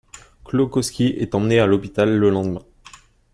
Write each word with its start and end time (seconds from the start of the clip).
Kłoczkowski 0.45 1.13
est 1.19 1.35
emmené 1.35 1.59
à 1.59 1.67
l'hôpital 1.67 2.09
le 2.09 2.31
lendemain. 2.31 2.63